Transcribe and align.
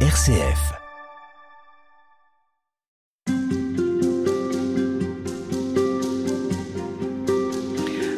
RCF. 0.00 0.74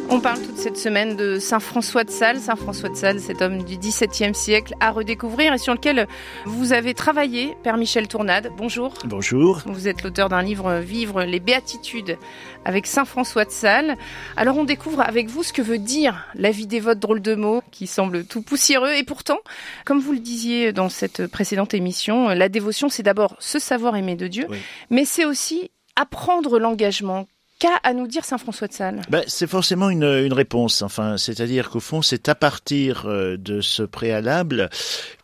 On 0.09 0.19
parle 0.19 0.48
cette 0.59 0.75
semaine 0.77 1.15
de 1.15 1.39
Saint 1.39 1.61
François 1.61 2.03
de 2.03 2.09
Sales. 2.09 2.39
Saint 2.41 2.57
François 2.57 2.89
de 2.89 2.95
Sales, 2.95 3.21
cet 3.21 3.41
homme 3.41 3.63
du 3.63 3.77
XVIIe 3.77 4.35
siècle 4.35 4.73
à 4.81 4.91
redécouvrir 4.91 5.53
et 5.53 5.57
sur 5.57 5.73
lequel 5.73 6.05
vous 6.45 6.73
avez 6.73 6.93
travaillé, 6.93 7.55
Père 7.63 7.77
Michel 7.77 8.09
Tournade. 8.09 8.51
Bonjour. 8.57 8.93
Bonjour. 9.05 9.61
Vous 9.65 9.87
êtes 9.87 10.03
l'auteur 10.03 10.27
d'un 10.27 10.41
livre 10.41 10.79
Vivre 10.79 11.23
les 11.23 11.39
béatitudes 11.39 12.17
avec 12.65 12.87
Saint 12.87 13.05
François 13.05 13.45
de 13.45 13.51
Sales. 13.51 13.95
Alors 14.35 14.57
on 14.57 14.65
découvre 14.65 14.99
avec 14.99 15.29
vous 15.29 15.43
ce 15.43 15.53
que 15.53 15.61
veut 15.61 15.77
dire 15.79 16.25
la 16.35 16.51
vie 16.51 16.67
dévote 16.67 16.99
drôle 16.99 17.21
de 17.21 17.35
mots 17.35 17.61
qui 17.71 17.87
semble 17.87 18.25
tout 18.25 18.41
poussiéreux 18.41 18.91
et 18.95 19.03
pourtant, 19.03 19.39
comme 19.85 19.99
vous 20.01 20.11
le 20.11 20.19
disiez 20.19 20.73
dans 20.73 20.89
cette 20.89 21.27
précédente 21.27 21.73
émission, 21.73 22.27
la 22.29 22.49
dévotion 22.49 22.89
c'est 22.89 23.03
d'abord 23.03 23.37
se 23.39 23.59
savoir 23.59 23.95
aimer 23.95 24.15
de 24.15 24.27
Dieu, 24.27 24.45
Oui. 24.49 24.57
mais 24.89 25.05
c'est 25.05 25.23
aussi 25.25 25.71
apprendre 25.95 26.59
l'engagement. 26.59 27.27
Qu'a 27.59 27.75
à 27.83 27.93
nous 27.93 28.07
dire 28.07 28.23
Saint 28.23 28.37
François 28.37 28.69
de 28.69 28.73
Sales 28.73 29.01
Ben, 29.09 29.21
c'est 29.27 29.45
forcément 29.45 29.89
une, 29.89 30.05
une 30.05 30.31
réponse. 30.31 30.81
Enfin, 30.81 31.17
c'est-à-dire 31.17 31.69
qu'au 31.69 31.81
fond, 31.81 32.01
c'est 32.01 32.29
à 32.29 32.35
partir 32.35 33.03
euh, 33.05 33.35
de 33.35 33.59
ce 33.59 33.83
préalable 33.83 34.69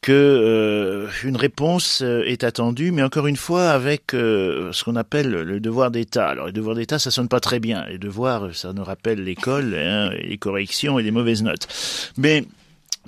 que 0.02 0.12
euh, 0.12 1.08
une 1.24 1.38
réponse 1.38 2.02
euh, 2.02 2.24
est 2.26 2.44
attendue, 2.44 2.92
mais 2.92 3.04
encore 3.04 3.28
une 3.28 3.38
fois 3.38 3.70
avec 3.70 4.14
euh, 4.14 4.74
ce 4.74 4.84
qu'on 4.84 4.98
appelle 4.98 5.30
le 5.30 5.60
devoir 5.62 5.92
d'État. 5.92 6.28
Alors, 6.28 6.48
le 6.48 6.52
devoir 6.52 6.76
d'État, 6.76 7.00
ça 7.00 7.10
sonne 7.10 7.30
pas 7.30 7.40
très 7.40 7.62
bien. 7.62 7.86
Les 7.86 7.98
devoirs, 7.98 8.54
ça 8.54 8.74
nous 8.74 8.84
rappelle 8.84 9.24
l'école, 9.24 9.74
hein, 9.74 10.10
les 10.22 10.38
corrections 10.38 11.00
et 11.00 11.04
les 11.04 11.12
mauvaises 11.12 11.42
notes. 11.42 11.68
Mais 12.18 12.44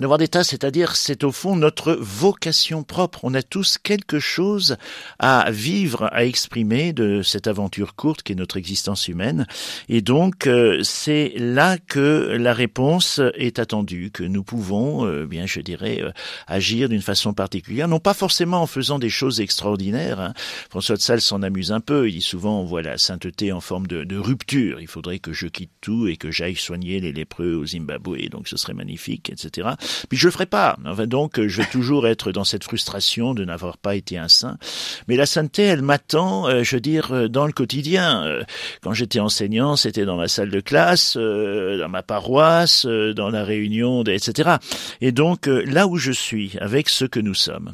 Devoir 0.00 0.18
d'État, 0.18 0.44
c'est-à-dire, 0.44 0.94
c'est 0.94 1.24
au 1.24 1.32
fond 1.32 1.56
notre 1.56 1.92
vocation 1.92 2.84
propre. 2.84 3.18
On 3.24 3.34
a 3.34 3.42
tous 3.42 3.78
quelque 3.78 4.20
chose 4.20 4.76
à 5.18 5.50
vivre, 5.50 6.08
à 6.12 6.24
exprimer 6.24 6.92
de 6.92 7.22
cette 7.22 7.48
aventure 7.48 7.96
courte 7.96 8.22
qui 8.22 8.30
est 8.30 8.36
notre 8.36 8.58
existence 8.58 9.08
humaine. 9.08 9.44
Et 9.88 10.00
donc, 10.00 10.46
euh, 10.46 10.84
c'est 10.84 11.32
là 11.36 11.78
que 11.78 12.36
la 12.38 12.54
réponse 12.54 13.20
est 13.34 13.58
attendue, 13.58 14.12
que 14.12 14.22
nous 14.22 14.44
pouvons, 14.44 15.04
euh, 15.04 15.26
bien, 15.26 15.46
je 15.46 15.58
dirais, 15.60 16.00
euh, 16.00 16.12
agir 16.46 16.88
d'une 16.88 17.02
façon 17.02 17.34
particulière, 17.34 17.88
non 17.88 17.98
pas 17.98 18.14
forcément 18.14 18.62
en 18.62 18.68
faisant 18.68 19.00
des 19.00 19.10
choses 19.10 19.40
extraordinaires. 19.40 20.20
hein. 20.20 20.32
François 20.70 20.94
de 20.94 21.00
Sales 21.00 21.22
s'en 21.22 21.42
amuse 21.42 21.72
un 21.72 21.80
peu. 21.80 22.08
Il 22.08 22.12
dit 22.12 22.22
souvent, 22.22 22.60
on 22.60 22.64
voit 22.64 22.82
la 22.82 22.98
sainteté 22.98 23.50
en 23.50 23.60
forme 23.60 23.88
de, 23.88 24.04
de 24.04 24.16
rupture. 24.16 24.80
Il 24.80 24.86
faudrait 24.86 25.18
que 25.18 25.32
je 25.32 25.48
quitte 25.48 25.72
tout 25.80 26.06
et 26.06 26.16
que 26.16 26.30
j'aille 26.30 26.54
soigner 26.54 27.00
les 27.00 27.12
lépreux 27.12 27.54
au 27.54 27.66
Zimbabwe. 27.66 28.28
Donc, 28.30 28.46
ce 28.46 28.56
serait 28.56 28.74
magnifique, 28.74 29.28
etc. 29.30 29.70
Puis 30.08 30.18
je 30.18 30.26
le 30.26 30.32
ferai 30.32 30.46
pas. 30.46 30.76
Donc, 31.06 31.40
je 31.40 31.62
vais 31.62 31.68
toujours 31.68 32.06
être 32.06 32.32
dans 32.32 32.44
cette 32.44 32.64
frustration 32.64 33.34
de 33.34 33.44
n'avoir 33.44 33.78
pas 33.78 33.94
été 33.94 34.18
un 34.18 34.28
saint. 34.28 34.58
Mais 35.06 35.16
la 35.16 35.26
sainteté, 35.26 35.62
elle 35.64 35.82
m'attend, 35.82 36.48
euh, 36.48 36.62
je 36.62 36.76
veux 36.76 36.80
dire, 36.80 37.12
euh, 37.12 37.28
dans 37.28 37.46
le 37.46 37.52
quotidien. 37.52 38.24
Euh, 38.24 38.42
Quand 38.82 38.92
j'étais 38.92 39.20
enseignant, 39.20 39.76
c'était 39.76 40.04
dans 40.04 40.16
ma 40.16 40.28
salle 40.28 40.50
de 40.50 40.60
classe, 40.60 41.16
dans 41.16 41.88
ma 41.88 42.02
paroisse, 42.02 42.86
dans 42.86 43.30
la 43.30 43.44
réunion, 43.44 44.02
etc. 44.04 44.56
Et 45.00 45.12
donc, 45.12 45.46
là 45.46 45.86
où 45.86 45.96
je 45.96 46.12
suis, 46.12 46.56
avec 46.60 46.88
ce 46.88 47.04
que 47.04 47.20
nous 47.20 47.34
sommes. 47.34 47.72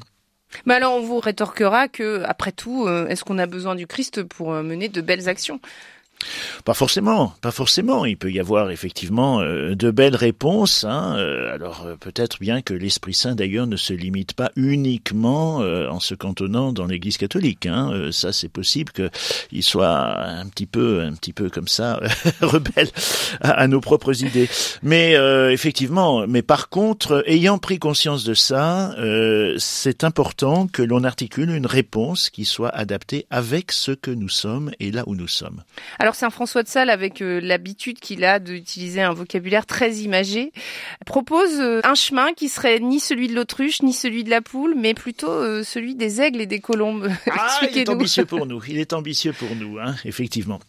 Mais 0.66 0.74
alors 0.74 0.94
on 0.94 1.00
vous 1.00 1.18
rétorquera 1.18 1.88
que, 1.88 2.22
après 2.24 2.52
tout, 2.52 2.88
est-ce 2.88 3.24
qu'on 3.24 3.38
a 3.38 3.46
besoin 3.46 3.74
du 3.74 3.86
Christ 3.86 4.22
pour 4.22 4.52
mener 4.52 4.88
de 4.88 5.00
belles 5.00 5.28
actions? 5.28 5.60
Pas 6.64 6.74
forcément, 6.74 7.34
pas 7.40 7.50
forcément. 7.50 8.04
Il 8.04 8.16
peut 8.16 8.30
y 8.30 8.40
avoir 8.40 8.70
effectivement 8.70 9.40
euh, 9.40 9.74
de 9.74 9.90
belles 9.90 10.16
réponses. 10.16 10.84
Hein. 10.84 11.14
Euh, 11.16 11.54
alors 11.54 11.84
euh, 11.86 11.96
peut-être 11.96 12.38
bien 12.40 12.62
que 12.62 12.74
l'Esprit 12.74 13.14
Saint 13.14 13.34
d'ailleurs 13.34 13.66
ne 13.66 13.76
se 13.76 13.92
limite 13.92 14.34
pas 14.34 14.50
uniquement 14.56 15.56
en 15.56 16.00
se 16.00 16.14
cantonnant 16.14 16.72
dans 16.72 16.86
l'Église 16.86 17.16
catholique. 17.16 17.66
Hein. 17.66 18.10
Ça 18.12 18.32
c'est 18.32 18.48
possible 18.48 18.92
qu'il 18.92 19.62
soit 19.62 20.18
un 20.18 20.46
petit 20.46 20.66
peu, 20.66 21.02
un 21.02 21.12
petit 21.14 21.32
peu 21.32 21.50
comme 21.50 21.68
ça 21.68 22.00
rebelle 22.40 22.88
à, 23.40 23.50
à 23.50 23.66
nos 23.66 23.80
propres 23.80 24.22
idées. 24.22 24.48
Mais 24.82 25.16
euh, 25.16 25.50
effectivement, 25.50 26.26
mais 26.26 26.42
par 26.42 26.68
contre, 26.68 27.22
ayant 27.26 27.58
pris 27.58 27.78
conscience 27.78 28.24
de 28.24 28.34
ça, 28.34 28.92
euh, 28.98 29.54
c'est 29.58 30.04
important 30.04 30.66
que 30.66 30.82
l'on 30.82 31.04
articule 31.04 31.50
une 31.50 31.66
réponse 31.66 32.30
qui 32.30 32.44
soit 32.44 32.68
adaptée 32.68 33.26
avec 33.30 33.72
ce 33.72 33.92
que 33.92 34.10
nous 34.10 34.28
sommes 34.28 34.70
et 34.80 34.90
là 34.90 35.04
où 35.06 35.14
nous 35.14 35.28
sommes. 35.28 35.62
Alors 35.98 36.13
Saint 36.14 36.30
François 36.30 36.62
de 36.62 36.68
Sales, 36.68 36.90
avec 36.90 37.20
euh, 37.20 37.40
l'habitude 37.40 37.98
qu'il 37.98 38.24
a 38.24 38.38
d'utiliser 38.38 39.02
un 39.02 39.12
vocabulaire 39.12 39.66
très 39.66 39.96
imagé, 39.96 40.52
propose 41.06 41.60
euh, 41.60 41.80
un 41.84 41.94
chemin 41.94 42.32
qui 42.32 42.48
serait 42.48 42.80
ni 42.80 43.00
celui 43.00 43.28
de 43.28 43.34
l'autruche, 43.34 43.82
ni 43.82 43.92
celui 43.92 44.24
de 44.24 44.30
la 44.30 44.40
poule, 44.40 44.74
mais 44.76 44.94
plutôt 44.94 45.30
euh, 45.30 45.62
celui 45.62 45.94
des 45.94 46.20
aigles 46.20 46.40
et 46.40 46.46
des 46.46 46.60
colombes. 46.60 47.10
Ah, 47.36 47.58
il 47.70 47.78
est 47.78 47.88
ambitieux 47.88 48.24
pour 48.24 48.46
nous. 48.46 48.62
Il 48.68 48.78
est 48.78 48.92
ambitieux 48.92 49.32
pour 49.32 49.54
nous, 49.56 49.78
hein, 49.78 49.94
effectivement. 50.04 50.60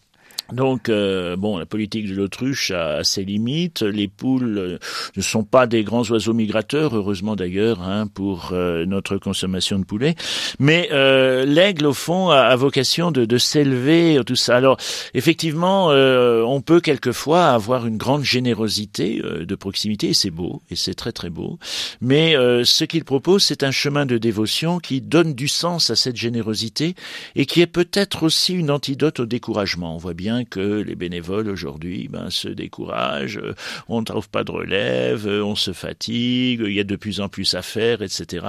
Donc, 0.52 0.88
euh, 0.88 1.36
bon, 1.36 1.58
la 1.58 1.66
politique 1.66 2.08
de 2.08 2.14
l'autruche 2.14 2.70
a, 2.70 2.96
a 2.98 3.04
ses 3.04 3.24
limites. 3.24 3.82
Les 3.82 4.08
poules 4.08 4.58
euh, 4.58 4.78
ne 5.16 5.22
sont 5.22 5.44
pas 5.44 5.66
des 5.66 5.82
grands 5.82 6.04
oiseaux 6.04 6.34
migrateurs, 6.34 6.94
heureusement 6.94 7.34
d'ailleurs, 7.34 7.82
hein, 7.82 8.06
pour 8.06 8.50
euh, 8.52 8.86
notre 8.86 9.16
consommation 9.16 9.78
de 9.78 9.84
poulet. 9.84 10.14
Mais 10.58 10.88
euh, 10.92 11.44
l'aigle, 11.44 11.86
au 11.86 11.92
fond, 11.92 12.30
a, 12.30 12.38
a 12.42 12.56
vocation 12.56 13.10
de, 13.10 13.24
de 13.24 13.38
s'élever, 13.38 14.20
tout 14.24 14.36
ça. 14.36 14.56
Alors, 14.56 14.76
effectivement, 15.14 15.90
euh, 15.90 16.42
on 16.42 16.60
peut 16.60 16.80
quelquefois 16.80 17.46
avoir 17.46 17.86
une 17.86 17.96
grande 17.96 18.22
générosité 18.22 19.20
euh, 19.24 19.44
de 19.44 19.54
proximité, 19.56 20.10
et 20.10 20.14
c'est 20.14 20.30
beau, 20.30 20.62
et 20.70 20.76
c'est 20.76 20.94
très 20.94 21.12
très 21.12 21.30
beau. 21.30 21.58
Mais 22.00 22.36
euh, 22.36 22.64
ce 22.64 22.84
qu'il 22.84 23.04
propose, 23.04 23.42
c'est 23.42 23.62
un 23.64 23.72
chemin 23.72 24.06
de 24.06 24.18
dévotion 24.18 24.78
qui 24.78 25.00
donne 25.00 25.34
du 25.34 25.48
sens 25.48 25.90
à 25.90 25.96
cette 25.96 26.16
générosité 26.16 26.94
et 27.34 27.46
qui 27.46 27.60
est 27.60 27.66
peut-être 27.66 28.22
aussi 28.22 28.54
une 28.54 28.70
antidote 28.70 29.20
au 29.20 29.26
découragement. 29.26 29.94
On 29.94 29.98
voit 29.98 30.14
bien 30.14 30.35
que 30.44 30.82
les 30.82 30.94
bénévoles 30.94 31.48
aujourd'hui 31.48 32.08
ben, 32.08 32.30
se 32.30 32.48
découragent, 32.48 33.38
euh, 33.38 33.54
on 33.88 34.00
ne 34.00 34.04
trouve 34.04 34.28
pas 34.28 34.44
de 34.44 34.50
relève, 34.50 35.26
euh, 35.26 35.44
on 35.44 35.54
se 35.56 35.72
fatigue, 35.72 36.62
il 36.64 36.72
y 36.72 36.80
a 36.80 36.84
de 36.84 36.96
plus 36.96 37.20
en 37.20 37.28
plus 37.28 37.54
à 37.54 37.62
faire, 37.62 38.02
etc. 38.02 38.46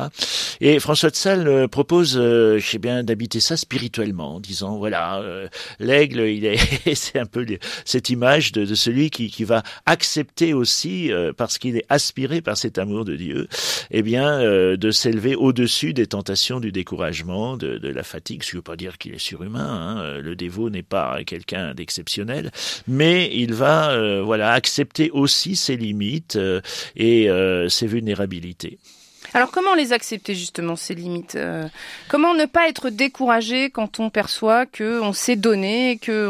Et 0.62 0.80
François 0.80 1.10
de 1.10 1.16
Sales 1.16 1.48
euh, 1.48 1.68
propose, 1.68 2.14
je 2.14 2.60
sais 2.60 2.80
bien, 2.80 3.04
d'habiter 3.04 3.40
ça 3.40 3.58
spirituellement, 3.58 4.36
en 4.36 4.40
disant 4.40 4.78
voilà, 4.78 5.24
l'aigle, 5.80 6.22
il 6.22 6.46
est, 6.46 6.58
c'est 6.96 7.20
un 7.20 7.26
peu 7.26 7.46
cette 7.86 8.10
image 8.10 8.52
de, 8.52 8.66
de 8.66 8.76
celui 8.76 9.10
qui, 9.10 9.30
qui 9.30 9.44
va 9.44 9.64
accepter 9.86 10.54
aussi, 10.54 11.12
parce 11.38 11.58
qu'il 11.58 11.78
est 11.78 11.86
aspiré 11.90 12.42
par 12.42 12.58
cet 12.58 12.78
amour 12.78 13.06
de 13.06 13.16
Dieu, 13.16 13.48
eh 13.92 14.02
bien, 14.02 14.40
de 14.40 14.92
s'élever 14.92 15.36
au-dessus 15.36 15.94
des 15.94 16.08
tentations 16.08 16.60
du 16.60 16.72
découragement, 16.72 17.58
de, 17.58 17.78
de 17.78 17.90
la 17.90 18.04
fatigue. 18.04 18.44
Ce 18.44 18.50
qui 18.50 18.56
ne 18.56 18.60
veut 18.60 18.64
pas 18.64 18.76
dire 18.76 18.98
qu'il 18.98 19.14
est 19.14 19.20
surhumain. 19.20 19.98
hein. 20.00 20.20
Le 20.20 20.36
dévot 20.36 20.70
n'est 20.70 20.84
pas 20.84 21.24
quelqu'un 21.24 21.74
d'exceptionnel, 21.78 22.52
mais 22.88 23.30
il 23.34 23.54
va, 23.54 23.92
euh, 23.92 24.22
voilà, 24.22 24.52
accepter 24.52 25.10
aussi 25.12 25.56
ses 25.56 25.78
limites 25.78 26.36
euh, 26.36 26.60
et 26.98 27.30
euh, 27.30 27.70
ses 27.70 27.88
vulnérabilités. 27.88 28.80
Alors 29.34 29.52
comment 29.52 29.76
les 29.76 29.94
accepter 29.94 30.36
justement 30.36 30.76
ces 30.76 30.96
limites 30.96 31.36
euh, 31.36 31.68
Comment 32.08 32.34
ne 32.34 32.46
pas 32.46 32.70
être 32.70 32.90
découragé 32.90 33.70
quand 33.70 34.00
on 34.00 34.10
perçoit 34.10 34.66
que 34.66 35.02
on 35.02 35.14
s'est 35.14 35.36
donné, 35.36 36.00
que 36.02 36.28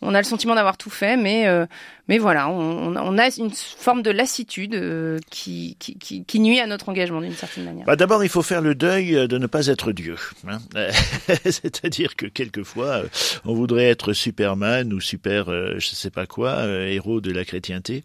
on, 0.00 0.14
a 0.14 0.18
le 0.18 0.24
sentiment 0.24 0.54
d'avoir 0.54 0.76
tout 0.76 0.90
fait, 0.90 1.16
mais 1.16 1.46
euh, 1.46 1.66
mais 2.06 2.18
voilà, 2.18 2.50
on, 2.50 2.96
on 2.96 3.18
a 3.18 3.28
une 3.38 3.50
forme 3.50 4.02
de 4.02 4.10
lassitude 4.10 4.74
euh, 4.74 5.18
qui, 5.30 5.76
qui, 5.78 5.94
qui, 5.96 6.22
qui 6.24 6.40
nuit 6.40 6.60
à 6.60 6.66
notre 6.66 6.90
engagement 6.90 7.22
d'une 7.22 7.32
certaine 7.32 7.64
manière. 7.64 7.86
Bah, 7.86 7.96
D'abord, 7.96 8.22
il 8.22 8.28
faut 8.28 8.42
faire 8.42 8.60
le 8.60 8.74
deuil 8.74 9.16
euh, 9.16 9.26
de 9.26 9.38
ne 9.38 9.46
pas 9.46 9.68
être 9.68 9.92
Dieu. 9.92 10.16
hein. 10.46 10.58
C'est-à-dire 11.44 12.14
que 12.14 12.26
quelquefois, 12.26 12.86
euh, 12.88 13.08
on 13.46 13.54
voudrait 13.54 13.86
être 13.88 14.12
Superman 14.12 14.92
ou 14.92 15.00
super, 15.00 15.48
euh, 15.48 15.76
je 15.78 15.88
sais 15.88 16.10
pas 16.10 16.26
quoi, 16.26 16.66
héros 16.66 17.22
de 17.22 17.32
la 17.32 17.44
chrétienté. 17.46 18.02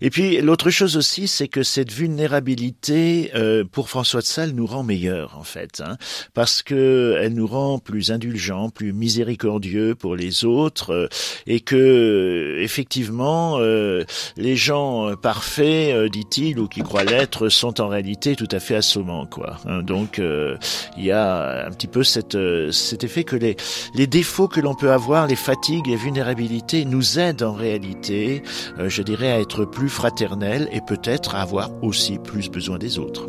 Et 0.00 0.10
puis, 0.10 0.40
l'autre 0.40 0.70
chose 0.70 0.96
aussi, 0.96 1.28
c'est 1.28 1.48
que 1.48 1.62
cette 1.62 1.92
vulnérabilité, 1.92 3.30
euh, 3.34 3.64
pour 3.64 3.88
François 3.88 4.20
de 4.20 4.26
Sales, 4.26 4.52
nous 4.52 4.66
rend 4.66 4.82
meilleurs, 4.82 5.36
en 5.38 5.44
fait. 5.44 5.82
Hein, 5.84 5.96
parce 6.34 6.62
que 6.62 7.16
elle 7.20 7.34
nous 7.34 7.46
rend 7.46 7.78
plus 7.78 8.10
indulgents, 8.10 8.70
plus 8.70 8.92
miséricordieux 8.92 9.94
pour 9.94 10.16
les 10.16 10.44
autres, 10.44 10.92
euh, 10.92 11.08
et 11.46 11.60
que, 11.60 11.76
euh, 11.76 12.62
effectivement, 12.62 13.58
euh, 13.58 14.04
les 14.36 14.56
gens 14.56 15.08
euh, 15.08 15.16
parfaits, 15.16 15.94
euh, 15.94 16.08
dit-il, 16.08 16.58
ou 16.58 16.68
qui 16.68 16.80
croient 16.80 17.04
l'être, 17.04 17.48
sont 17.48 17.80
en 17.80 17.88
réalité 17.88 18.36
tout 18.36 18.48
à 18.50 18.60
fait 18.60 18.76
assommants, 18.76 19.26
quoi. 19.26 19.58
Hein, 19.66 19.82
donc, 19.82 20.20
il 20.20 21.04
y 21.04 21.10
a 21.10 21.66
un 21.66 21.70
petit 21.70 21.86
peu 21.86 22.02
cette, 22.04 22.36
cet 22.72 23.04
effet 23.04 23.24
que 23.24 23.36
les, 23.36 23.56
les 23.94 24.06
défauts 24.06 24.48
que 24.48 24.60
l'on 24.60 24.74
peut 24.74 24.90
avoir, 24.90 25.26
les 25.26 25.36
fatigues, 25.36 25.86
les 25.86 25.96
vulnérabilités, 25.96 26.84
nous 26.84 27.18
aident 27.18 27.42
en 27.42 27.52
réalité, 27.52 28.42
je 28.78 29.02
dirais, 29.02 29.30
à 29.30 29.40
être 29.40 29.64
plus 29.64 29.87
fraternels 29.88 30.68
et 30.72 30.80
peut-être 30.80 31.34
avoir 31.34 31.70
aussi 31.82 32.18
plus 32.18 32.50
besoin 32.50 32.78
des 32.78 32.98
autres. 32.98 33.28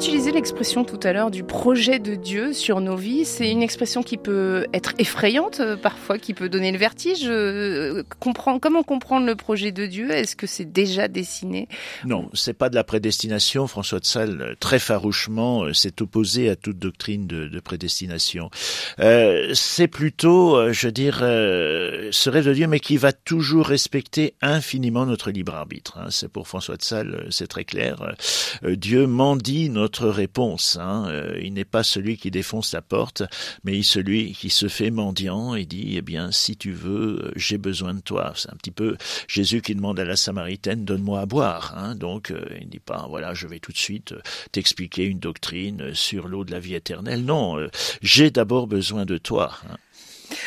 Utilisé 0.00 0.32
l'expression 0.32 0.82
tout 0.82 0.98
à 1.02 1.12
l'heure 1.12 1.30
du 1.30 1.44
projet 1.44 1.98
de 1.98 2.14
Dieu 2.14 2.54
sur 2.54 2.80
nos 2.80 2.96
vies. 2.96 3.26
C'est 3.26 3.50
une 3.50 3.62
expression 3.62 4.02
qui 4.02 4.16
peut 4.16 4.66
être 4.72 4.94
effrayante 4.96 5.60
euh, 5.60 5.76
parfois, 5.76 6.18
qui 6.18 6.32
peut 6.32 6.48
donner 6.48 6.72
le 6.72 6.78
vertige. 6.78 7.26
Euh, 7.26 8.02
comment 8.18 8.82
comprendre 8.82 9.26
le 9.26 9.36
projet 9.36 9.72
de 9.72 9.84
Dieu? 9.84 10.10
Est-ce 10.10 10.36
que 10.36 10.46
c'est 10.46 10.64
déjà 10.64 11.06
dessiné? 11.06 11.68
Non, 12.06 12.30
c'est 12.32 12.54
pas 12.54 12.70
de 12.70 12.76
la 12.76 12.82
prédestination. 12.82 13.66
François 13.66 14.00
de 14.00 14.06
Sales, 14.06 14.40
euh, 14.40 14.54
très 14.58 14.78
farouchement, 14.78 15.70
s'est 15.74 16.00
opposé 16.00 16.48
à 16.48 16.56
toute 16.56 16.78
doctrine 16.78 17.26
de, 17.26 17.60
prédestination. 17.60 18.48
c'est 18.96 19.88
plutôt, 19.88 20.72
je 20.72 20.86
veux 20.86 20.92
dire, 20.92 21.18
ce 21.18 22.30
rêve 22.30 22.46
de 22.46 22.54
Dieu, 22.54 22.66
mais 22.68 22.80
qui 22.80 22.96
va 22.96 23.12
toujours 23.12 23.66
respecter 23.66 24.32
infiniment 24.40 25.04
notre 25.04 25.30
libre 25.30 25.54
arbitre. 25.54 25.98
Hein. 25.98 26.06
C'est 26.08 26.28
pour 26.28 26.48
François 26.48 26.78
de 26.78 26.82
Sales, 26.82 27.26
c'est 27.28 27.48
très 27.48 27.64
clair. 27.64 28.14
Dieu 28.62 29.06
mendie 29.06 29.68
notre 29.68 29.89
réponse. 29.98 30.78
Hein. 30.80 31.06
Euh, 31.08 31.38
il 31.42 31.52
n'est 31.52 31.64
pas 31.64 31.82
celui 31.82 32.16
qui 32.16 32.30
défonce 32.30 32.72
la 32.72 32.82
porte, 32.82 33.22
mais 33.64 33.82
celui 33.82 34.32
qui 34.32 34.50
se 34.50 34.68
fait 34.68 34.90
mendiant 34.90 35.54
et 35.54 35.64
dit, 35.64 35.94
eh 35.96 36.02
bien, 36.02 36.30
si 36.32 36.56
tu 36.56 36.72
veux, 36.72 37.20
euh, 37.24 37.32
j'ai 37.36 37.58
besoin 37.58 37.94
de 37.94 38.00
toi. 38.00 38.32
C'est 38.36 38.50
un 38.50 38.56
petit 38.56 38.70
peu 38.70 38.96
Jésus 39.28 39.62
qui 39.62 39.74
demande 39.74 39.98
à 40.00 40.04
la 40.04 40.16
Samaritaine, 40.16 40.84
donne-moi 40.84 41.20
à 41.20 41.26
boire. 41.26 41.74
Hein. 41.76 41.94
Donc, 41.94 42.30
euh, 42.30 42.44
il 42.60 42.66
ne 42.66 42.70
dit 42.70 42.80
pas, 42.80 43.06
voilà, 43.08 43.34
je 43.34 43.46
vais 43.46 43.58
tout 43.58 43.72
de 43.72 43.78
suite 43.78 44.14
t'expliquer 44.52 45.04
une 45.04 45.18
doctrine 45.18 45.94
sur 45.94 46.28
l'eau 46.28 46.44
de 46.44 46.52
la 46.52 46.60
vie 46.60 46.74
éternelle. 46.74 47.24
Non, 47.24 47.56
j'ai 48.02 48.30
d'abord 48.30 48.66
besoin 48.66 49.04
de 49.04 49.18
toi. 49.18 49.52
Hein. 49.68 49.76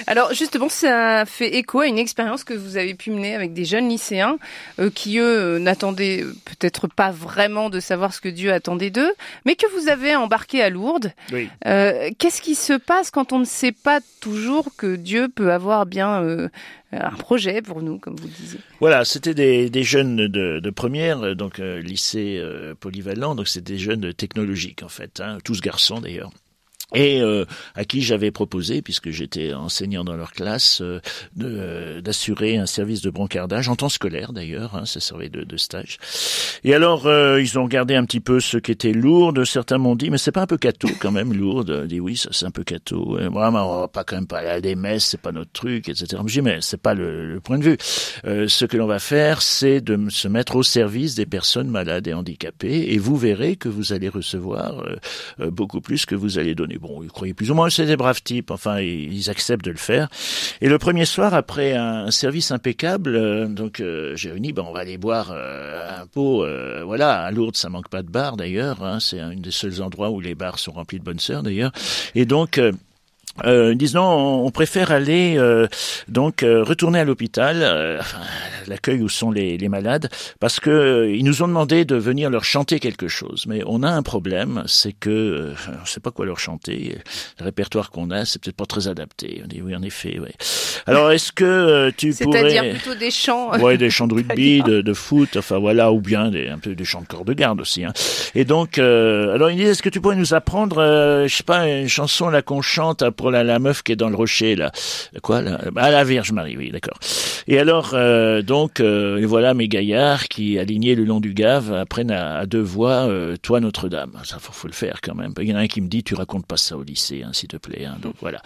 Alors 0.08 0.34
justement, 0.34 0.70
ça 0.70 1.26
fait 1.26 1.56
écho 1.56 1.80
à 1.80 1.88
une 1.88 2.00
expérience 2.00 2.44
que 2.44 2.54
vous 2.54 2.78
avez 2.78 2.94
pu 2.94 3.12
mener 3.12 3.36
avec 3.36 3.54
des 3.54 3.66
jeunes 3.66 3.90
lycéens 3.90 4.38
euh, 4.80 4.90
qui, 4.90 5.20
eux, 5.20 5.58
n'attendaient 5.60 6.24
peut-être 6.46 6.88
pas 6.88 7.12
vraiment 7.12 7.70
de 7.70 7.80
savoir 7.80 8.14
ce 8.14 8.22
que 8.22 8.30
Dieu 8.30 8.52
attendait 8.52 8.90
d'eux, 8.90 9.12
mais 9.46 9.56
que 9.56 9.66
vous 9.78 9.90
avez 9.90 10.16
embarqué 10.16 10.62
à 10.62 10.70
Lourdes. 10.70 11.14
Euh, 11.66 12.10
qu'est-ce 12.18 12.42
qui 12.42 12.56
se 12.56 12.74
passe 12.74 13.12
quand 13.12 13.34
on 13.34 13.40
ne 13.40 13.46
sait 13.46 13.72
pas 13.72 14.00
toujours 14.20 14.76
que 14.76 14.96
Dieu 14.96 15.30
peut 15.30 15.52
avoir 15.52 15.86
bien 15.86 16.22
euh, 16.24 16.50
un 16.92 17.12
projet 17.12 17.62
pour 17.62 17.82
nous, 17.82 17.98
comme 17.98 18.16
vous 18.16 18.28
le 18.28 18.34
disiez? 18.34 18.60
Voilà, 18.80 19.06
c'était 19.06 19.34
des, 19.34 19.84
jeunes 19.84 20.28
de, 20.28 20.70
première, 20.70 21.36
donc 21.36 21.58
lycée 21.58 22.42
polyvalent, 22.80 23.36
donc 23.36 23.48
c'était 23.48 23.74
des 23.74 23.80
jeunes 23.80 24.14
technologiques 24.14 24.84
en 24.84 24.90
fait, 24.90 25.20
hein, 25.20 25.38
tous 25.44 25.62
garçons 25.62 26.00
d'ailleurs 26.00 26.32
et 26.94 27.22
euh, 27.22 27.46
à 27.76 27.86
qui 27.86 28.02
j'avais 28.02 28.32
proposé, 28.32 28.82
puisque 28.82 29.10
j'étais 29.10 29.54
enseignant 29.54 30.04
dans 30.04 30.16
leur 30.16 30.32
classe, 30.32 30.82
euh, 30.82 31.00
euh, 31.42 32.02
d'assurer 32.02 32.58
un 32.58 32.66
service 32.66 33.02
de 33.02 33.10
brancardage 33.10 33.68
en 33.68 33.76
temps 33.76 33.90
scolaire 33.90 34.34
d'ailleurs, 34.34 34.76
hein, 34.76 34.86
ça 34.86 35.00
servait 35.00 35.30
de, 35.30 35.44
de, 35.44 35.58
stage. 35.58 35.98
Et 36.64 36.74
alors 36.74 37.08
ils 37.40 37.60
ont 37.60 37.64
regardé 37.64 37.96
un 37.96 38.06
petit 38.06 38.20
peu 38.20 38.40
ce 38.40 38.58
qui 38.58 38.72
était 38.72 38.92
lourd. 38.92 39.34
Certains 39.46 39.78
m'ont 39.78 39.96
dit 39.96 40.10
mais 40.10 40.18
c'est 40.18 40.32
pas 40.32 40.42
un 40.42 40.48
peu 40.48 40.58
cateau 40.58 40.88
quand 41.00 41.12
même 41.12 41.34
lourd. 41.34 41.64
dit 41.64 42.00
oui 42.00 42.18
ça 42.18 42.30
c'est 42.32 42.46
un 42.46 42.52
peu 42.52 42.64
cateau. 42.64 43.18
Vraiment 43.32 43.78
on 43.78 43.82
va 43.82 43.88
pas 43.88 44.04
quand 44.04 44.16
même 44.16 44.28
pas 44.28 44.40
aller 44.40 44.50
à 44.50 44.62
des 44.62 44.76
messes, 44.76 45.06
c'est 45.06 45.22
pas 45.22 45.32
notre 45.32 45.52
truc, 45.52 45.90
etc. 45.90 46.22
Je 46.26 46.34
dis 46.34 46.42
mais 46.42 46.60
c'est 46.62 46.82
pas 46.82 46.94
le, 46.94 47.34
le, 47.34 47.40
point 47.40 47.58
de 47.58 47.64
vue. 47.64 47.78
ce 48.48 48.66
que 48.66 48.78
l'on 48.78 48.88
va 48.88 49.00
faire 49.00 49.42
c'est 49.42 49.82
de 49.82 50.10
se 50.10 50.28
mettre 50.28 50.56
au 50.56 50.64
service 50.64 51.16
des 51.16 51.26
personnes 51.26 51.70
malades 51.70 52.08
et 52.08 52.14
handicapées 52.14 52.94
et 52.94 52.98
vous 52.98 53.18
verrez 53.18 53.56
que 53.56 53.70
vous 53.70 53.94
allez 53.94 54.10
recevoir 54.10 54.84
beaucoup 55.40 55.82
plus 55.82 56.06
que 56.06 56.16
vous 56.16 56.38
allez 56.38 56.56
donner 56.56 56.78
bon, 56.84 57.02
ils 57.02 57.10
croyaient 57.10 57.34
plus 57.34 57.50
ou 57.50 57.56
moins, 57.56 57.70
c'est 57.70 57.86
des 57.86 57.96
braves 57.96 58.22
types, 58.22 58.52
enfin, 58.52 58.80
ils 58.82 59.30
acceptent 59.30 59.66
de 59.66 59.72
le 59.72 59.78
faire. 59.78 60.10
Et 60.62 60.68
le 60.68 60.78
premier 60.78 61.06
soir, 61.06 61.34
après 61.34 61.74
un 61.74 62.12
service 62.12 62.52
impeccable, 62.52 63.16
euh, 63.16 63.48
donc 63.48 63.80
euh, 63.80 64.16
j'ai 64.16 64.32
réuni, 64.32 64.52
ben, 64.52 64.64
on 64.68 64.74
va 64.74 64.82
aller 64.82 64.98
boire 64.98 65.32
euh, 65.32 66.02
un 66.02 66.06
pot, 66.06 66.46
voilà, 66.86 67.22
à 67.22 67.32
Lourdes, 67.32 67.56
ça 67.56 67.70
manque 67.70 67.90
pas 67.90 68.04
de 68.04 68.10
bar 68.10 68.38
d'ailleurs, 68.38 68.84
hein, 68.84 69.00
c'est 69.00 69.20
un 69.20 69.34
des 69.34 69.52
seuls 69.52 69.82
endroits 69.82 70.12
où 70.12 70.20
les 70.20 70.36
bars 70.36 70.60
sont 70.60 70.74
remplis 70.74 71.00
de 71.00 71.04
bonnes 71.04 71.20
sœurs 71.20 71.42
d'ailleurs. 71.42 71.72
Et 72.16 72.26
donc, 72.26 72.60
euh, 73.46 73.74
disons, 73.74 74.04
on 74.46 74.52
préfère 74.52 74.92
aller 74.92 75.36
euh, 75.38 75.68
donc 76.08 76.44
euh, 76.44 76.64
retourner 76.64 77.00
à 77.00 77.04
l'hôpital, 77.04 77.62
euh, 77.62 78.00
l'accueil 78.68 79.02
où 79.02 79.10
sont 79.10 79.32
les, 79.32 79.58
les, 79.58 79.70
malades, 79.70 80.10
parce 80.40 80.60
que 80.60 81.12
ils 81.12 81.24
nous 81.24 81.42
ont 81.42 81.48
demandé 81.48 81.84
de 81.84 81.96
venir 81.96 82.30
leur 82.30 82.44
chanter 82.44 82.80
quelque 82.80 83.08
chose. 83.08 83.46
Mais 83.48 83.64
on 83.66 83.82
a 83.82 83.90
un 83.90 84.04
problème, 84.04 84.64
c'est 84.68 84.94
que 84.94 85.52
on 85.68 85.82
ne 85.82 85.86
sait 85.86 86.00
pas 86.00 86.12
quoi 86.12 86.28
leur 86.28 86.40
chanter. 86.40 87.00
Le 87.40 87.46
répertoire 87.46 87.90
qu'on 87.90 88.12
a, 88.12 88.24
c'est 88.26 88.40
peut-être 88.40 88.56
pas 88.56 88.68
très 88.68 88.88
adapté. 88.88 89.42
On 89.44 89.48
dit 89.48 89.62
oui, 89.64 89.76
en 89.76 89.82
effet. 89.82 90.20
Oui. 90.22 90.30
Alors, 90.86 91.12
est-ce 91.12 91.32
que 91.32 91.90
tu 91.98 92.14
pourrais 92.14 92.52
C'est-à-dire 92.52 92.74
plutôt 92.80 92.96
des 92.96 93.12
chants. 93.12 93.60
Ouais, 93.60 93.78
des 93.78 93.90
chants 93.90 94.08
de 94.08 94.14
rugby, 94.14 94.62
de, 94.62 94.82
de, 94.82 94.94
foot, 94.94 95.38
enfin 95.38 95.58
voilà, 95.58 95.92
ou 95.92 96.02
bien 96.02 96.30
des, 96.30 96.50
un 96.50 96.60
peu 96.60 96.76
des 96.76 96.86
chants 96.86 97.02
de 97.02 97.08
corps 97.08 97.26
de 97.26 97.34
garde 97.34 97.62
aussi. 97.62 97.84
Hein. 97.84 97.94
Et 98.36 98.46
donc, 98.46 98.78
alors 98.78 99.50
ils 99.50 99.58
disent, 99.58 99.70
est-ce 99.70 99.84
que 99.84 99.90
tu 99.90 100.02
pourrais 100.02 100.16
nous 100.16 100.36
apprendre, 100.36 100.76
je 101.28 101.34
sais 101.34 101.44
pas, 101.44 101.68
une 101.68 101.90
chanson 101.90 102.30
là 102.30 102.44
qu'on 102.44 102.62
chante 102.62 103.02
la, 103.32 103.60
meuf 103.60 103.84
qui 103.84 103.92
est 103.92 103.96
dans 103.96 104.10
le 104.10 104.16
rocher 104.16 104.56
là. 104.56 104.72
Quoi 105.22 105.42
là? 105.42 105.60
Ah 105.76 105.92
la 105.92 106.04
Vierge 106.04 106.32
Marie, 106.32 106.58
oui, 106.58 106.72
d'accord. 106.72 106.98
Et 107.48 107.60
alors 107.60 107.92
euh, 107.94 108.42
donc 108.42 108.80
euh, 108.80 109.24
voilà 109.26 109.54
mes 109.54 109.68
gaillards 109.68 110.28
qui 110.28 110.58
alignés 110.58 110.96
le 110.96 111.04
long 111.04 111.20
du 111.20 111.34
Gave 111.34 111.74
apprennent 111.74 112.12
à, 112.12 112.46
deux 112.46 112.62
voix 112.62 113.08
euh, 113.08 113.36
toi 113.42 113.60
Notre-Dame. 113.60 114.12
Ça 114.24 114.40
faut, 114.40 114.54
faut, 114.54 114.68
le 114.68 114.74
faire 114.74 115.00
quand 115.02 115.16
même. 115.16 115.34
Il 115.40 115.50
y 115.50 115.54
en 115.54 115.58
a 115.58 115.60
un 115.60 115.68
qui 115.68 115.82
me 115.82 115.88
dit 115.88 116.04
tu 116.04 116.16
racontes 116.16 116.46
pas 116.46 116.58
ça 116.58 116.78
au 116.78 116.84
lycée, 116.84 117.24
hein, 117.24 117.32
s'il 117.34 117.50
te 117.50 117.58
plaît. 117.58 117.86
Hein, 117.86 117.98
donc 118.02 118.16
voilà. 118.22 118.42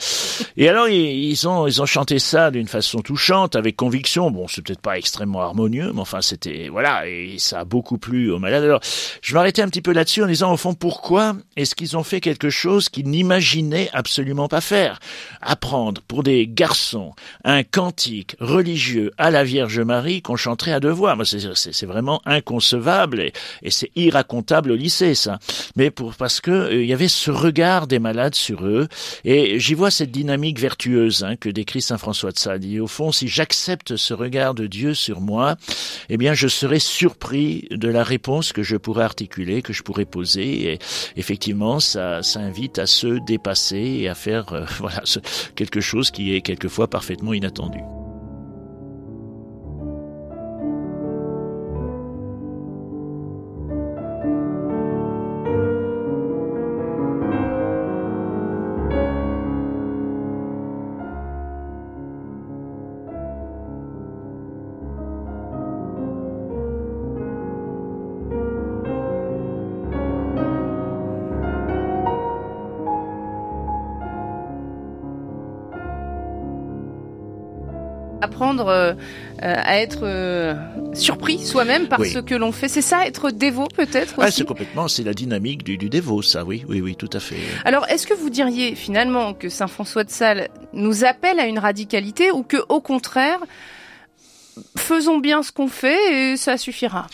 Et 0.57 0.67
alors 0.67 0.87
ils, 0.89 1.47
ont 1.47 1.67
ils 1.67 1.81
ont 1.81 1.85
chanté 1.85 2.19
ça 2.19 2.51
d'une 2.51 2.67
façon 2.67 3.01
touchante, 3.01 3.55
avec 3.55 3.75
conviction. 3.75 4.31
Bon, 4.31 4.47
c'est 4.47 4.61
peut-être 4.61 4.81
pas 4.81 4.97
extrêmement 4.97 5.41
harmonieux, 5.41 5.91
mais 5.93 6.01
enfin 6.01 6.21
c'était 6.21 6.69
voilà 6.69 7.07
et 7.07 7.35
ça 7.37 7.59
a 7.59 7.65
beaucoup 7.65 7.97
plu 7.97 8.31
aux 8.31 8.39
malades. 8.39 8.63
Alors 8.63 8.81
je 9.21 9.37
arrêter 9.37 9.61
un 9.61 9.69
petit 9.69 9.81
peu 9.81 9.93
là-dessus 9.93 10.23
en 10.23 10.27
disant 10.27 10.51
au 10.51 10.57
fond 10.57 10.73
pourquoi 10.73 11.35
est-ce 11.55 11.75
qu'ils 11.75 11.95
ont 11.95 12.03
fait 12.03 12.21
quelque 12.21 12.49
chose 12.49 12.89
qu'ils 12.89 13.07
n'imaginaient 13.07 13.89
absolument 13.93 14.47
pas 14.47 14.61
faire 14.61 14.66
Apprendre 15.41 16.01
pour 16.07 16.23
des 16.23 16.47
garçons 16.47 17.13
un 17.43 17.63
cantique 17.63 18.35
religieux 18.39 19.11
à 19.17 19.31
la 19.31 19.43
Vierge 19.43 19.79
Marie 19.79 20.21
qu'on 20.21 20.35
chanterait 20.35 20.73
à 20.73 20.79
deux 20.79 20.91
voix. 20.91 21.15
C'est 21.23 21.85
vraiment 21.85 22.21
inconcevable 22.25 23.21
et, 23.21 23.33
c'est 23.69 23.91
irracontable 23.95 24.71
au 24.71 24.75
lycée, 24.75 25.15
ça. 25.15 25.39
Mais 25.75 25.91
pour 25.91 26.15
parce 26.15 26.41
que 26.41 26.51
euh, 26.51 26.83
il 26.83 26.87
y 26.87 26.93
avait 26.93 27.07
ce 27.07 27.31
regard 27.31 27.87
des 27.87 27.99
malades 27.99 28.35
sur 28.35 28.65
eux 28.65 28.87
et 29.23 29.59
j'y 29.59 29.73
vois 29.73 29.91
cette 29.91 30.11
dynamique 30.11 30.59
vertueuse 30.59 31.23
hein, 31.23 31.35
que 31.35 31.49
décrit 31.49 31.81
saint 31.81 31.97
François 31.97 32.31
de 32.31 32.37
Sade. 32.37 32.65
Et 32.65 32.79
au 32.79 32.87
fond, 32.87 33.11
si 33.11 33.27
j'accepte 33.27 33.95
ce 33.95 34.13
regard 34.13 34.53
de 34.53 34.67
Dieu 34.67 34.93
sur 34.93 35.21
moi, 35.21 35.55
eh 36.09 36.17
bien, 36.17 36.33
je 36.33 36.47
serai 36.47 36.79
surpris 36.79 37.67
de 37.71 37.87
la 37.87 38.03
réponse 38.03 38.53
que 38.53 38.63
je 38.63 38.77
pourrais 38.77 39.03
articuler, 39.03 39.61
que 39.61 39.73
je 39.73 39.83
pourrais 39.83 40.05
poser. 40.05 40.73
Et 40.73 40.79
effectivement, 41.15 41.79
ça, 41.79 42.23
ça 42.23 42.39
invite 42.39 42.79
à 42.79 42.85
se 42.85 43.23
dépasser 43.25 43.77
et 43.77 44.09
à 44.09 44.15
faire 44.15 44.53
euh, 44.53 44.56
voilà 44.79 45.01
quelque 45.55 45.81
chose 45.81 46.11
qui 46.11 46.33
est 46.35 46.41
quelquefois 46.41 46.87
parfaitement 46.89 47.33
inattendu. 47.33 47.79
Apprendre 78.27 78.67
euh, 78.67 78.93
à 79.39 79.79
être 79.79 80.01
euh, 80.03 80.53
surpris 80.93 81.45
soi-même 81.45 81.87
par 81.87 82.03
ce 82.05 82.19
que 82.19 82.35
l'on 82.35 82.51
fait. 82.51 82.67
C'est 82.67 82.81
ça, 82.81 83.05
être 83.07 83.31
dévot 83.31 83.67
peut-être 83.67 84.15
ah, 84.17 84.31
C'est 84.31 84.45
complètement, 84.45 84.87
c'est 84.87 85.03
la 85.03 85.13
dynamique 85.13 85.63
du, 85.63 85.77
du, 85.77 85.89
dévot, 85.89 86.21
ça, 86.21 86.43
oui, 86.43 86.65
oui, 86.67 86.81
oui, 86.81 86.95
tout 86.95 87.09
à 87.13 87.19
fait. 87.19 87.37
Alors, 87.65 87.87
est-ce 87.87 88.05
que 88.05 88.13
vous 88.13 88.29
diriez 88.29 88.75
finalement 88.75 89.33
que 89.33 89.49
Saint 89.49 89.67
François 89.67 90.03
de 90.03 90.09
Sales 90.09 90.49
nous 90.73 91.05
appelle 91.05 91.39
à 91.39 91.47
une 91.47 91.59
radicalité 91.59 92.31
ou 92.31 92.43
que, 92.43 92.57
au 92.69 92.81
contraire, 92.81 93.39
faisons 94.75 95.19
bien 95.19 95.43
ce 95.43 95.51
qu'on 95.51 95.67
fait 95.67 96.31
et 96.31 96.37
ça 96.37 96.57
suffira? 96.57 97.07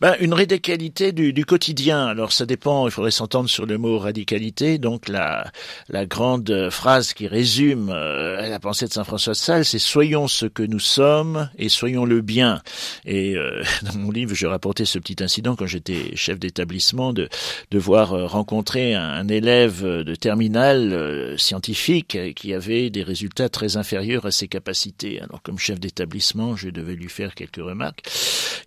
Ben, 0.00 0.16
Une 0.20 0.34
radicalité 0.34 1.12
du, 1.12 1.32
du, 1.32 1.44
quotidien. 1.44 2.06
Alors 2.06 2.32
ça 2.32 2.46
dépend, 2.46 2.86
il 2.86 2.90
faudrait 2.90 3.10
s'entendre 3.10 3.48
sur 3.48 3.66
le 3.66 3.78
mot 3.78 3.98
radicalité. 3.98 4.78
Donc 4.78 5.08
la, 5.08 5.50
la 5.88 6.06
grande 6.06 6.70
phrase 6.70 7.12
qui 7.12 7.26
résume 7.26 7.90
euh, 7.90 8.48
la 8.48 8.58
pensée 8.58 8.86
de 8.86 8.92
Saint 8.92 9.04
François 9.04 9.32
de 9.32 9.38
Sales, 9.38 9.64
c'est 9.64 9.78
soyons 9.78 10.28
ce 10.28 10.46
que 10.46 10.62
nous 10.62 10.78
sommes 10.78 11.50
et 11.58 11.68
soyons 11.68 12.04
le 12.04 12.20
bien. 12.20 12.62
Et 13.04 13.36
euh, 13.36 13.62
dans 13.82 13.98
mon 13.98 14.10
livre, 14.10 14.34
je 14.34 14.46
rapportais 14.46 14.84
ce 14.84 14.98
petit 14.98 15.22
incident 15.22 15.56
quand 15.56 15.66
j'étais 15.66 16.16
chef 16.16 16.38
d'établissement 16.38 17.12
de, 17.12 17.28
de 17.70 17.78
voir 17.78 18.12
euh, 18.12 18.26
rencontrer 18.26 18.94
un, 18.94 19.28
élève 19.28 19.84
de 19.84 20.14
terminale 20.14 21.36
scientifique 21.38 22.18
qui 22.34 22.52
avait 22.52 22.90
des 22.90 23.02
résultats 23.02 23.48
très 23.48 23.76
inférieurs 23.76 24.26
à 24.26 24.30
ses 24.30 24.48
capacités. 24.48 25.20
Alors 25.20 25.40
comme 25.42 25.58
chef 25.58 25.78
d'établissement, 25.78 26.56
je 26.56 26.70
devais 26.70 26.94
lui 26.94 27.08
faire 27.08 27.34
quelques 27.34 27.56
remarques. 27.56 28.02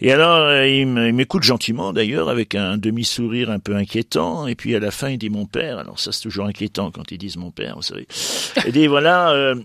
Et 0.02 0.12
alors, 0.12 0.38
euh, 0.38 0.68
il 0.68 1.14
m'écoute 1.24 1.44
gentiment 1.44 1.94
d'ailleurs, 1.94 2.28
avec 2.28 2.54
un 2.54 2.78
demi-sourire 2.78 3.50
un 3.50 3.60
peu 3.60 3.78
inquiétant. 3.78 4.46
Et 4.46 4.56
puis 4.56 4.76
à 4.76 4.80
la 4.80 4.92
fin, 4.92 5.08
il 5.08 5.18
dit 5.18 5.30
mon 5.30 5.46
père. 5.46 5.78
Alors 5.78 5.98
ça, 5.98 6.12
c'est 6.12 6.22
toujours 6.22 6.48
inquiétant 6.48 6.92
quand 6.92 7.14
ils 7.14 7.18
disent 7.18 7.38
mon 7.38 7.50
père, 7.50 7.78
vous 7.78 7.82
savez. 7.82 8.08
Il 8.66 8.74
dit 8.74 8.88
voilà. 8.88 9.32
Euh, 9.32 9.56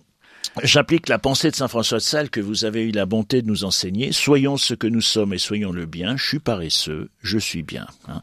J'applique 0.62 1.09
la 1.09 1.18
pensée 1.18 1.50
de 1.50 1.57
Saint 1.57 1.68
François 1.68 1.99
de 1.99 2.02
Sales 2.02 2.30
que 2.30 2.40
vous 2.40 2.64
avez 2.64 2.83
eu 2.83 2.90
la 2.90 3.07
bonté 3.07 3.42
de 3.42 3.47
nous 3.47 3.64
enseigner. 3.64 4.12
Soyons 4.12 4.57
ce 4.57 4.75
que 4.75 4.87
nous 4.87 5.00
sommes 5.00 5.33
et 5.33 5.38
soyons 5.38 5.71
le 5.71 5.87
bien. 5.87 6.16
Je 6.16 6.25
suis 6.25 6.38
paresseux, 6.40 7.11
je 7.23 7.38
suis 7.38 7.62
bien. 7.62 7.87
Hein. 8.09 8.21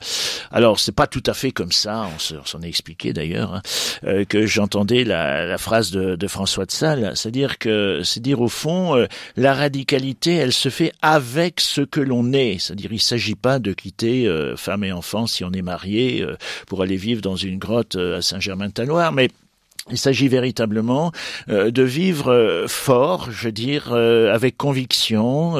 Alors 0.51 0.79
c'est 0.79 0.91
pas 0.91 1.07
tout 1.07 1.23
à 1.25 1.33
fait 1.33 1.51
comme 1.51 1.71
ça. 1.71 2.09
On 2.13 2.43
s'en 2.43 2.61
est 2.61 2.67
expliqué 2.67 3.13
d'ailleurs 3.13 3.55
hein, 3.55 3.61
euh, 4.03 4.25
que 4.25 4.45
j'entendais 4.45 5.03
la, 5.03 5.57
phrase 5.57 5.91
de, 5.91 6.27
François 6.27 6.65
de 6.65 6.71
Sales, 6.71 7.11
c'est-à-dire 7.15 7.57
que 7.57 8.01
c'est 8.03 8.19
dire 8.19 8.41
au 8.41 8.49
fond 8.49 8.95
euh, 8.95 9.05
la 9.37 9.53
radicalité, 9.53 10.35
elle 10.35 10.53
se 10.53 10.69
fait 10.69 10.91
avec 11.01 11.59
ce 11.61 11.81
que 11.81 12.01
l'on 12.01 12.33
est. 12.33 12.57
C'est-à-dire 12.59 12.91
il 12.91 13.01
s'agit 13.01 13.35
pas 13.35 13.59
de 13.59 13.71
quitter 13.71 14.27
euh, 14.27 14.57
femme 14.57 14.83
et 14.83 14.91
enfant 14.91 15.27
si 15.27 15.43
on 15.43 15.51
est 15.51 15.61
marié 15.61 16.25
pour 16.67 16.81
aller 16.81 16.97
vivre 16.97 17.21
dans 17.21 17.35
une 17.35 17.59
grotte 17.59 17.95
à 17.95 18.21
Saint-Germain-de-Taloir, 18.21 19.11
mais 19.11 19.29
il 19.91 19.99
s'agit 19.99 20.27
véritablement 20.27 21.11
euh, 21.47 21.69
de 21.69 21.83
vivre 21.83 22.31
euh, 22.31 22.67
fort, 22.67 23.29
je 23.29 23.45
veux 23.45 23.51
dire, 23.51 23.89
euh, 23.91 24.33
avec 24.33 24.57
conviction, 24.57 25.55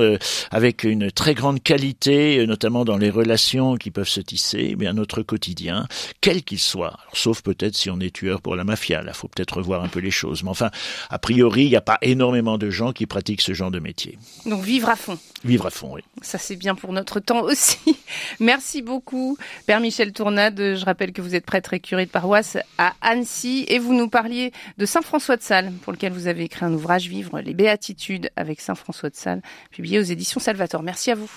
avec 0.49 0.83
une 0.83 1.11
très 1.11 1.35
grande 1.35 1.61
qualité, 1.61 2.45
notamment 2.47 2.85
dans 2.85 2.97
les 2.97 3.11
relations 3.11 3.75
qui 3.75 3.91
peuvent 3.91 4.07
se 4.07 4.21
tisser, 4.21 4.75
mais 4.79 4.87
à 4.87 4.93
notre 4.93 5.21
quotidien, 5.21 5.87
quel 6.21 6.43
qu'il 6.43 6.59
soit. 6.59 6.97
sauf 7.13 7.43
peut-être 7.43 7.75
si 7.75 7.91
on 7.91 7.99
est 7.99 8.13
tueur 8.13 8.41
pour 8.41 8.55
la 8.55 8.63
mafia, 8.63 9.03
là, 9.03 9.13
faut 9.13 9.27
peut-être 9.27 9.57
revoir 9.57 9.83
un 9.83 9.89
peu 9.89 9.99
les 9.99 10.11
choses. 10.11 10.43
Mais 10.43 10.49
enfin, 10.49 10.71
a 11.09 11.19
priori, 11.19 11.65
il 11.65 11.69
n'y 11.69 11.75
a 11.75 11.81
pas 11.81 11.99
énormément 12.01 12.57
de 12.57 12.71
gens 12.71 12.93
qui 12.93 13.05
pratiquent 13.05 13.41
ce 13.41 13.53
genre 13.53 13.71
de 13.71 13.79
métier. 13.79 14.17
Donc 14.45 14.63
vivre 14.63 14.89
à 14.89 14.95
fond. 14.95 15.19
Vivre 15.43 15.67
à 15.67 15.69
fond, 15.69 15.91
oui. 15.93 16.01
Ça 16.23 16.39
c'est 16.39 16.55
bien 16.55 16.73
pour 16.73 16.93
notre 16.93 17.19
temps 17.19 17.41
aussi. 17.43 17.97
Merci 18.39 18.81
beaucoup, 18.81 19.37
Père 19.67 19.79
Michel 19.79 20.13
Tournade. 20.13 20.57
Je 20.57 20.85
rappelle 20.85 21.11
que 21.11 21.21
vous 21.21 21.35
êtes 21.35 21.45
prêtre 21.45 21.73
et 21.73 21.79
curé 21.79 22.05
de 22.05 22.11
paroisse 22.11 22.57
à 22.79 22.93
Annecy 23.01 23.65
et 23.67 23.77
vous 23.77 23.93
nous 23.93 24.09
parliez 24.15 24.53
de 24.77 24.85
Saint 24.85 25.01
François 25.01 25.35
de 25.35 25.41
Sales, 25.41 25.73
pour 25.81 25.91
lequel 25.91 26.13
vous 26.13 26.27
avez 26.27 26.45
écrit 26.45 26.63
un 26.63 26.71
ouvrage 26.71 27.09
Vivre 27.09 27.41
les 27.41 27.53
béatitudes 27.53 28.29
avec 28.37 28.61
Saint 28.61 28.73
François 28.73 29.09
de 29.09 29.15
Sales, 29.15 29.41
publié 29.71 29.99
aux 29.99 30.03
éditions 30.03 30.39
Salvator. 30.39 30.83
Merci 30.83 31.11
à 31.11 31.15
vous. 31.15 31.29